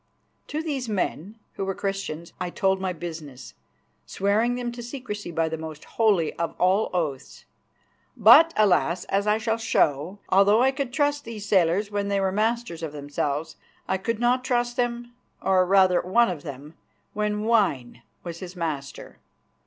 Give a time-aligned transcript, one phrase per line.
[0.47, 3.53] To these men, who were Christians, I told my business,
[4.07, 7.45] swearing them to secrecy by the most holy of all oaths.
[8.17, 9.03] But, alas!
[9.09, 12.93] as I shall show, although I could trust these sailors when they were masters of
[12.93, 16.73] themselves, I could not trust them, or, rather, one of them,
[17.13, 19.19] when wine was his master.